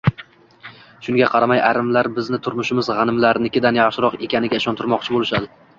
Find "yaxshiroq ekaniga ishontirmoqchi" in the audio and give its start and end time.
3.83-5.19